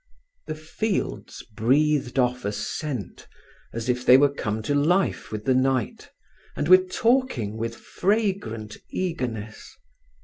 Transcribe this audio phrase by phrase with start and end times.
[0.47, 3.27] The fields breathed off a scent
[3.71, 6.09] as if they were come to life with the night,
[6.55, 9.77] and were talking with fragrant eagerness.